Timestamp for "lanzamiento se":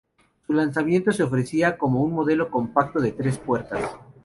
0.53-1.21